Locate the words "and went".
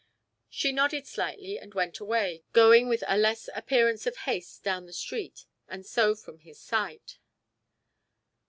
1.59-1.99